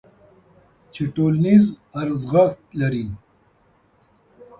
چې 0.93 1.03
ټولنیز 1.15 1.65
ارزښت 2.01 2.61
لري. 2.79 3.05